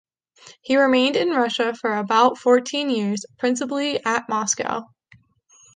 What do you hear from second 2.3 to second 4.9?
fourteen years, principally at Moscow.